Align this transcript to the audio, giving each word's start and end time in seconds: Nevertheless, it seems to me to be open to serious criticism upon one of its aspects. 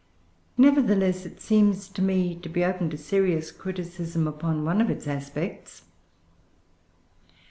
Nevertheless, 0.57 1.27
it 1.27 1.39
seems 1.41 1.87
to 1.89 2.01
me 2.01 2.33
to 2.33 2.49
be 2.49 2.65
open 2.65 2.89
to 2.89 2.97
serious 2.97 3.51
criticism 3.51 4.27
upon 4.27 4.65
one 4.65 4.81
of 4.81 4.89
its 4.89 5.05
aspects. 5.05 5.83